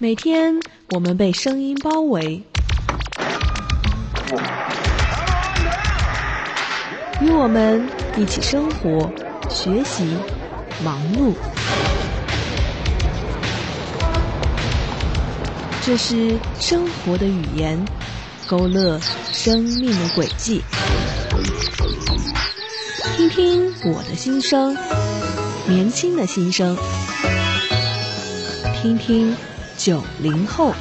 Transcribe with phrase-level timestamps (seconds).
[0.00, 0.54] 每天
[0.90, 2.40] 我们被声音包围，
[7.20, 7.84] 与我们
[8.16, 9.10] 一起生活、
[9.50, 10.06] 学习、
[10.84, 11.34] 忙碌。
[15.84, 17.84] 这是生活的语言，
[18.46, 19.00] 勾勒
[19.32, 20.62] 生命的轨迹。
[23.16, 24.76] 听听我的心声，
[25.66, 26.78] 年轻的心声。
[28.80, 29.36] 听听。
[29.78, 30.74] 九零后。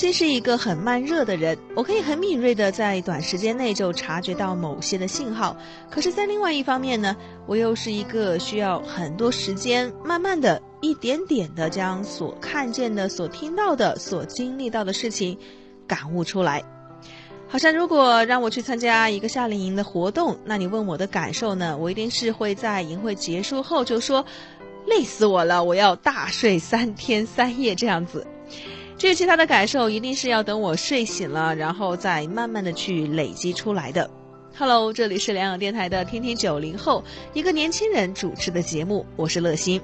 [0.00, 5.54] 心是一个很慢热的人，我可以很敏锐的在短时间内就察觉到某些的信号。
[5.90, 7.14] 可是，在另外一方面呢，
[7.46, 10.62] 我又是一个需要很多时间，慢慢的。
[10.82, 15.36] 一点点的将所看见的、所听到的、所经历到的事情
[15.86, 16.64] 感悟出来，
[17.46, 21.76] 好像如果让我去参加一个夏令营的活动，那你问我的感受呢？
[21.76, 24.24] 我一定是会在营会结束后就说
[24.86, 28.26] 累死我了，我要大睡三天三夜这样子。
[29.00, 34.10] 至于其他的感受，一定是要等我睡醒了，然后再慢慢的去累积出来的。
[34.54, 39.80] Hello，这里是两养电台的听听九零后，一个年轻人主持的节目，我是乐心。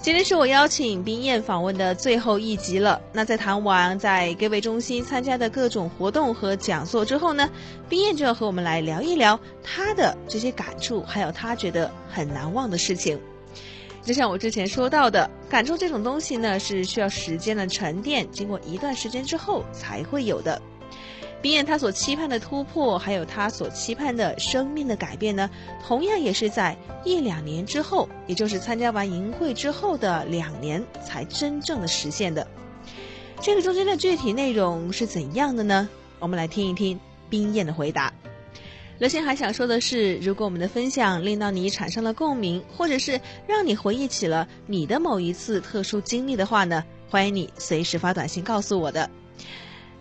[0.00, 2.98] 今天是我邀请冰燕访问的最后一集了。
[3.12, 7.50] 那在谈完在各位中心参加的各种活动和讲座之后呢，
[7.86, 13.20] 冰燕就要和我们来聊一聊她的这些感触，还有她觉得很难忘的事情。
[14.04, 20.60] 就像我之前说到的，感触这种东西呢，是需要时间的沉淀，经过一段时间之后才会有的。
[21.40, 25.50] 冰燕他所期盼的突破，还有他所期盼的生命的改变呢，
[25.84, 32.46] 同样也是在一两年之后，也就是参加完营会之后的两年才真正的实现的。
[33.40, 35.88] 这个中间的具体内容是怎样的呢？
[36.20, 38.12] 我们来听一听冰燕的回答。
[39.02, 49.10] 乐心还想说的是，如果我们的分享令到你产生了共鸣，或者是让你回忆起了你的某一次特殊经历的话呢，欢迎你随时发短信告诉我的。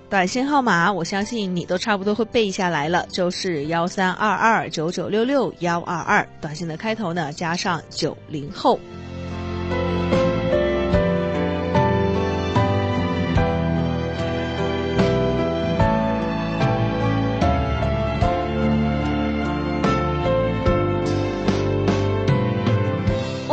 [0.07, 6.29] 短信号码，我相信你都差不多会背下来了，就是幺三二二九九六六幺二二。
[6.39, 8.79] 短信的开头呢，加上九零后。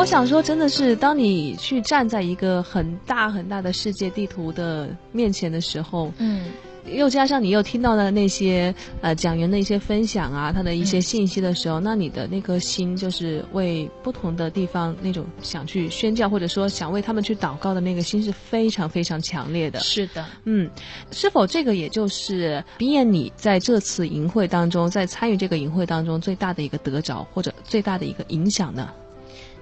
[0.09, 6.47] 想说，真的是当你去站在一个很大很大的世界地图的面前的时候，嗯，
[6.87, 19.79] 又加上你又听到了那些呃讲员的一些分享啊，他的一些信息的时候，那你的那颗心就是为不同的地方那种想去宣教，或者说想为他们去祷告的那个心是非常非常强烈的。
[19.81, 20.71] 是的，嗯，
[21.13, 28.89] 是否这个也就是毕业你在这次营会当中，在参与这个营会当中最大的一个得着，或者最大的一个影响呢？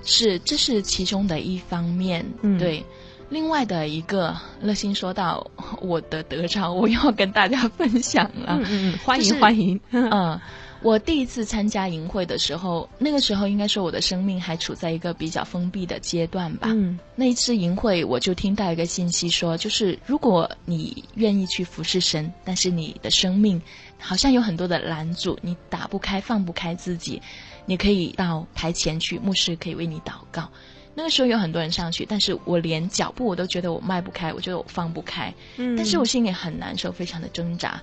[0.04, 2.24] 是，这是其中的一方面。
[2.58, 2.84] 对，
[3.28, 5.44] 另外的一个，乐心说到
[5.80, 8.58] 我的得着，我要跟大家分享了。
[8.60, 9.80] 嗯嗯，欢迎欢迎。
[9.90, 10.40] 嗯，
[10.86, 16.68] 我第一次参加营会的时候，那个时候应该说我的生命还处在一个比较封闭的阶段吧。
[16.70, 23.60] 嗯，那一次营会，我就听到一个信息说，就是如果你愿意去服侍神，但是你的生命
[23.98, 27.20] 好像有很多的拦阻，你打不开、放不开自己。
[27.64, 30.48] 你可以到台前去，牧师可以为你祷告。
[30.94, 35.34] 那个时候有很多人上去，但是我连脚步我都觉得我迈不开，我觉得我放不开。
[35.56, 37.82] 嗯，但是我心里很难受，非常的挣扎。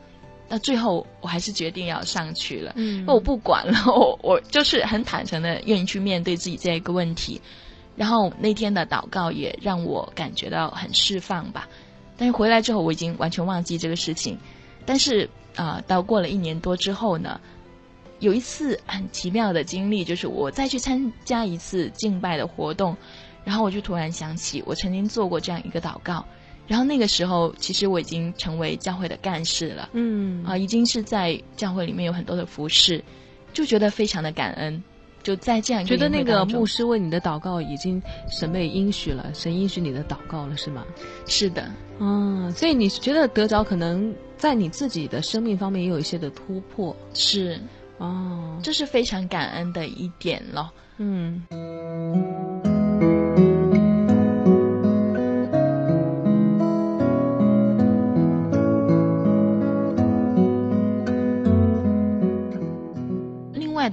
[0.50, 2.74] 到最后我还是决定要上去了。
[2.76, 7.42] 嗯，我不管了，我我就是很坦诚的愿意去面对自己这一个问题。
[7.96, 11.68] 然后那天的祷告也让我感觉到很释放吧。
[12.18, 14.38] 但是回来之后我已经完全忘记这个事情。
[14.86, 17.40] 但是啊，到过了一年多之后呢？
[18.20, 22.96] 有一次很奇妙的经历，就是我再去参加一次敬拜的活动，
[23.44, 26.26] 然后我就突然想起我曾经做过这样一个祷告，
[26.68, 33.04] 然后那个时候其实我已经成为教会的干事了，嗯啊，已经是在教会里面有很多的服饰，
[33.52, 34.82] 就觉得非常的感恩，
[35.22, 40.86] 就在这样觉得那个牧师为你的祷告已经神被应许了，神应许你的祷告了，是吗？
[41.28, 47.60] 是的，嗯，所以你觉得得着可能在你自己的生命方面也有一些的突破，是。
[48.00, 50.74] 哦，这是非常感恩的一点了。
[50.98, 51.42] 嗯。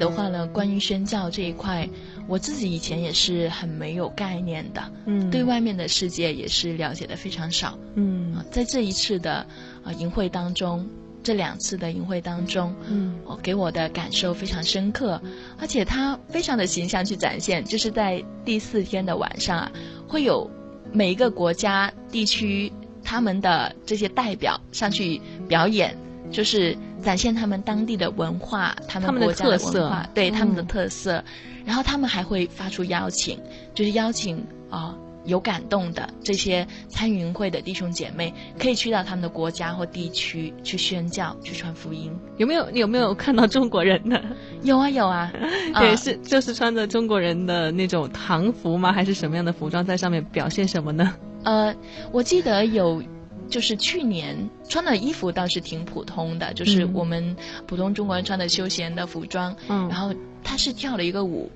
[0.01, 1.89] 的话呢，关于宣教这一块，
[2.27, 9.47] 我自己以前也是很没有概念的，嗯，对外面的世界也是了解的非常少，嗯，在这一次的
[9.85, 10.89] 啊营会当中，
[11.23, 15.21] 这两次的营会当中，嗯，我给我的感受非常深刻，
[15.59, 19.71] 而且他非常的形象去展现，就是在第四天的晚上啊，
[20.09, 20.51] 会有
[20.93, 22.73] 每一个国家地区
[23.05, 25.95] 他们的这些代表上去表演。
[26.31, 31.23] 就是展现他们当地的文化，他们国家的文化，对他们的特色。
[31.65, 33.39] 然后他们还会发出邀请，
[33.75, 42.11] 就是邀请啊有感动的这些参与会的弟兄姐妹，可以去到他们的国家或地区去宣教、去传福音。
[42.39, 42.71] 有没有？
[42.71, 44.19] 你有没有看到中国人呢？
[44.65, 45.31] 有啊，有啊。
[45.79, 48.91] 对，是就是穿着中国人的那种唐服吗？
[48.91, 51.15] 还是什么样的服装在上面表现什么呢？
[51.45, 51.75] 呃，
[52.11, 53.03] 我记得有。
[53.51, 57.37] 就是去年穿的衣服倒是挺普通的，就是我们
[57.67, 59.55] 普通中国人穿的休闲的服装。
[59.69, 61.51] 嗯，然后他是跳了一个舞，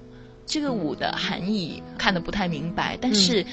[0.44, 3.46] 这个舞的含义看得不太明白，但是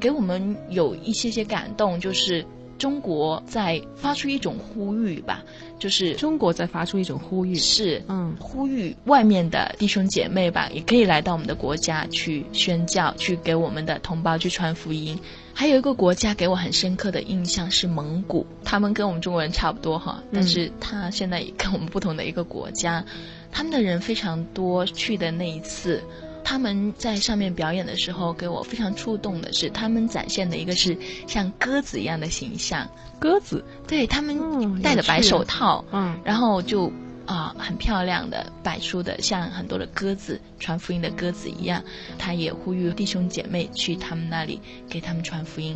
[0.00, 2.44] 给我们有一些些感动，就是
[2.84, 5.42] 中国在发出一种呼吁吧，
[5.78, 15.18] 就是中国在发出一种呼吁，是嗯，呼吁外面的弟兄姐妹吧，也可以来到我们的国家去宣教，去给我们的同胞去传福音。
[15.54, 23.02] 还有一个国家给我很深刻的印象是蒙古，他们跟我们中国人差不多哈，但是他现在跟我们不同的一个国家，
[23.50, 24.84] 他们的人非常多。
[24.84, 26.02] 去的那一次，
[26.44, 30.96] 他们在上面表演的时候，给我非常触动的是，他们展现的一个是
[31.26, 32.88] 像鸽子一样的形象。
[33.18, 36.92] 鸽子，对他们戴着白手套，嗯，然后就。
[37.26, 41.82] 啊，很漂亮的摆出的，像很多的鸽子传福音的鸽子一样。
[42.18, 44.60] 他也呼吁弟兄姐妹去他们那里
[44.90, 45.74] 给他们传福音，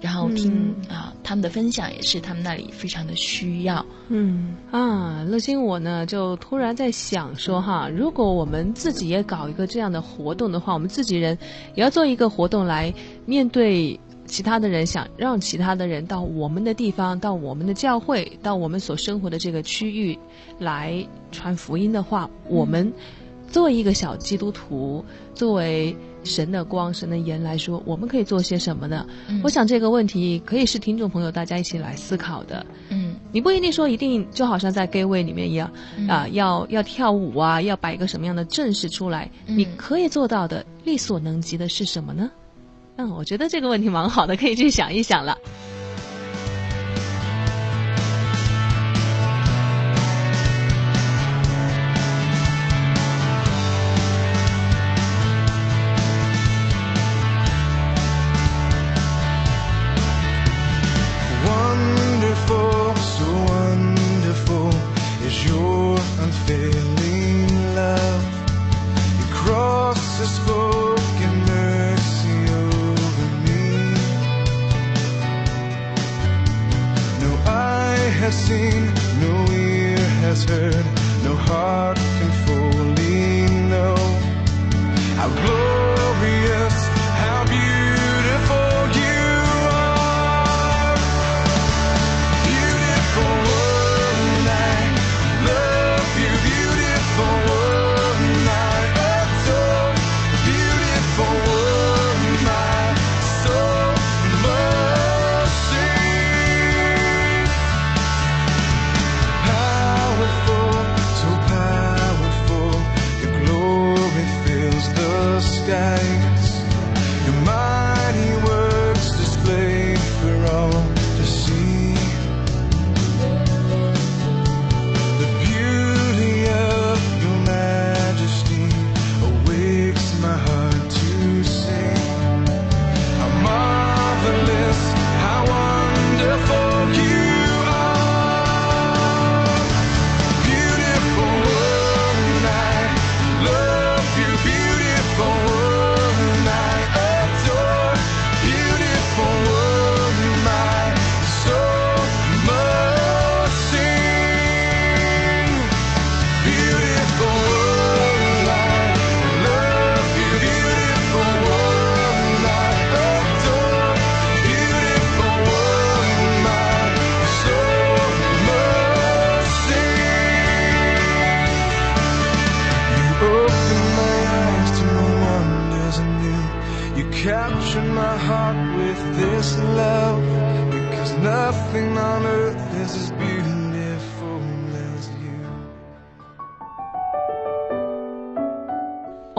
[0.00, 3.84] 然后听啊他们的分享，也是他们那里非常的需要。
[4.08, 11.36] 嗯啊，乐心我呢就突然在想说哈，如果我们自己也搞一个这样的活动的话，我们自己人
[11.74, 12.92] 也要做一个活动来
[13.26, 13.98] 面对。
[14.30, 20.18] 其他的人想让其他的人到我们的地方，到我们的教会，到我们所生活的这个区域
[20.58, 21.02] 来
[21.32, 22.92] 传福音的话，我们
[23.50, 25.02] 作为一个小基督徒，
[25.34, 29.06] 作为神的光、神的盐来说，我们可以做些什么呢？
[29.42, 32.64] 我想这个问题可以是听众朋友大家一起来思考的。
[32.90, 35.70] 嗯，你不一定说一定就好像在 gay 位里面一样
[36.08, 39.30] 啊，要要跳舞啊，要摆一个什么样的阵势出来？
[39.46, 42.30] 你可以做到的，力所能及的是什么呢？
[42.96, 45.38] 嗯，我觉得这个问题蛮好的，可以去想一想了。
[80.38, 80.84] has heard,
[81.24, 83.94] no heart can fully know.
[85.18, 85.57] I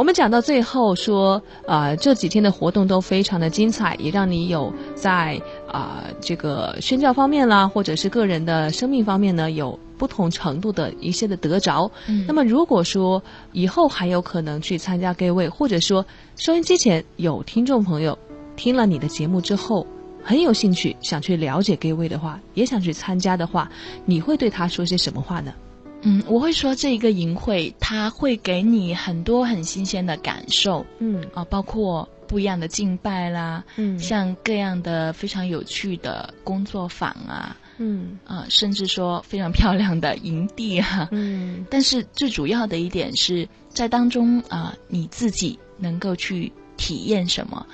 [0.03, 11.89] 们讲到最后说，啊，这几天的活动都非常的精彩，也让你有在啊这个宣教方面啦，或者是个人的生命方面呢，有不同程度的一些的得着。
[12.07, 18.17] 嗯，那么如果说以后还有可能去参加各位，或者说收音机前有听众朋友
[18.55, 19.85] 听了你的节目之后。
[20.21, 23.71] 很有兴趣想去了解各位的话，也想去参加的话，
[24.05, 25.53] 你会对他说些什么话呢？
[26.01, 30.85] 嗯，我会说这一个营会，它会给你很多很新鲜的感受。
[30.99, 41.65] 嗯啊，包括不一样的敬拜啦，嗯，像各样的非常有趣的工作坊啊，嗯啊，甚至说非常漂亮的营地啊，嗯。
[41.69, 47.65] 但是最主要的一点是在当中啊，你自己能够去体验什么。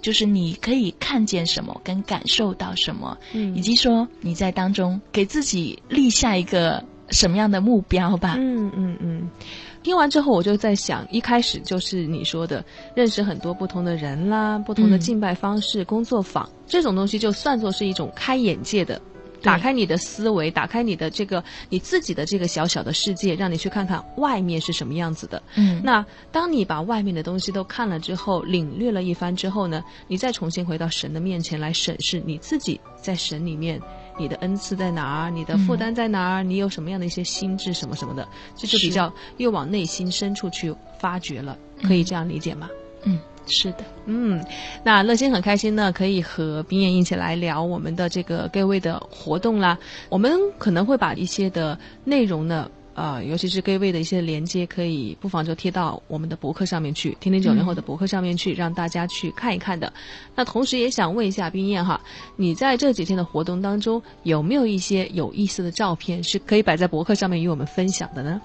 [0.00, 8.36] 就是你可以看见什么，跟感受到什么，嗯，以及说你在当中给自己立下一个什么样的目标吧。
[8.38, 9.30] 嗯嗯嗯。
[9.82, 19.00] 听完之后，我就在想，一开始就是你说的，认识很多不同的人啦，不同的敬拜方式、工作坊这种东西，就算作是一种开眼界的。
[19.42, 25.42] 打开你的思维，打开你的这个你自己的这个小小的世界，让你去看看外面是什么样子的。
[25.56, 33.78] 嗯，那当你把外面的东西都看了之后，领略了一番之后呢，你再重新回到神的面前来审视你自己在神里面
[34.18, 41.56] 你的恩赐在哪儿，你的负担在哪儿，你有什么样的一些心智什么什么的，这就比较又往内心深处去发掘了。
[41.82, 42.68] 可以这样理解吗？
[43.04, 43.18] 嗯。
[43.46, 44.42] 是的，嗯，
[44.82, 49.78] 那乐心很开心呢，可以和冰燕一起来聊我们的这个各位的活动啦。
[50.08, 59.92] 我们可能会把一些的内容呢，呃，尤其是各位的一些连接，可以不妨就贴到我们的博客上面去，听听九零后的博客上面去，让大家去看一看的。
[60.34, 62.00] 那同时也想问一下冰燕哈，
[62.36, 68.40] 你在这几天的活动当中，有没有一些有意思的照片是可以摆在博客上面与我们分享的呢？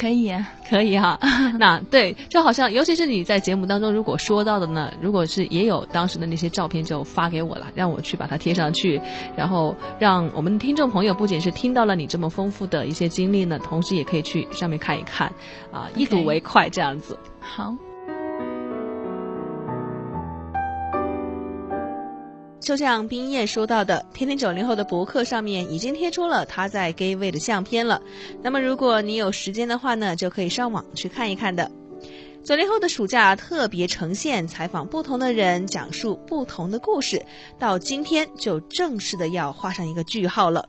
[0.00, 1.18] 可以啊，可以哈。
[1.60, 8.98] 那对，就好像，尤其是你在节目当中如果说到的呢，如果是也有当时的那些照片，就发给我了，让我去把它贴上去，
[9.36, 15.30] 然后让我们听众朋友不仅是听到了你这么丰富的一些经历呢，同时也可以去上面看一看，
[15.70, 17.18] 啊，一睹为快这样子。
[17.38, 17.76] 好。
[22.60, 28.00] 就像冰燕说到的，天天九零后的博客上面已经贴出了他在 gay 位的相片了。
[28.42, 31.70] 那么如果你有时间的话呢，就可以上网去看一看的。
[32.44, 37.20] 九零后的暑假特别呈现，采访不同的人，讲述不同的故事，
[37.58, 40.68] 到今天就正式的要画上一个句号了。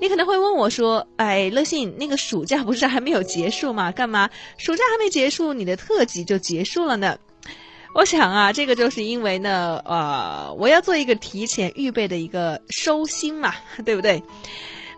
[0.00, 3.92] 你可能会问我说：“哎，乐信，那个暑假不是还没有结束吗？
[3.92, 4.28] 干嘛
[4.58, 7.16] 暑假还没结束，你的特辑就结束了呢？”
[7.94, 14.20] 我想啊，这个就是因为呢，呃，我要做一个提前预备的一个收心嘛，对不对？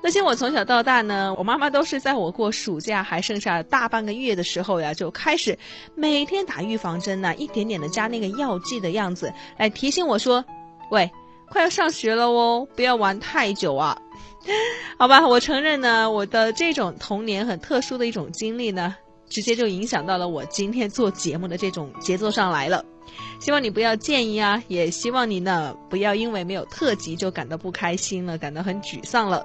[0.03, 5.59] 那些我从小到大呢，我妈妈都是在我过暑假还剩下大半个月的时候呀，就开始
[5.95, 10.43] 每天打预防针呐，一点点的加那个药剂的样子，来提醒我说，
[10.91, 11.11] 喂，
[11.51, 14.01] 快要上学了哦，不要玩太久啊。
[14.99, 18.97] 好吧，我承认呢，我的这种童年很特殊的一种经历呢。
[19.29, 22.85] 直接就影响到了我今天做节目的这种节奏上来了，
[23.41, 29.45] 希望你不要介意啊，也希望你呢不要因为没有特辑就感到不开心了，感到很沮丧了。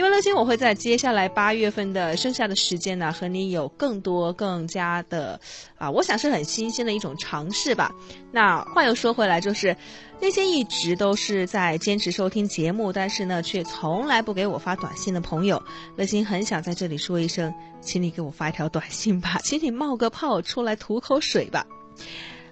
[0.00, 5.38] 因为乐心我会在接下来八月份的剩下的时间呢，和你有更多更加的
[5.76, 7.92] 啊，我想是很新鲜的一种尝试吧。
[8.32, 9.76] 那话又说回来，就是
[10.18, 15.62] 那些一直都是在坚持收听节目，但是呢却从来不给我发短信的朋友，
[15.96, 17.52] 乐心很想在这里说一声，
[17.82, 21.66] 请你给我发一条短信吧，请你冒个泡出来吐口水吧。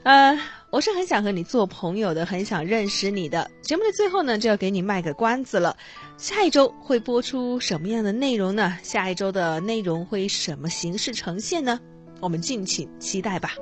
[0.05, 0.39] 呃，
[0.71, 3.51] 我是很想和你做朋友的，很想认识你的。
[3.63, 5.77] 节目的最后呢，就要给你卖个关子了。
[6.17, 8.79] 下一周会播出什么样的内容呢？
[8.83, 11.79] 下一周的内容会以什么形式呈现呢？
[12.21, 13.55] 我们敬请期待吧。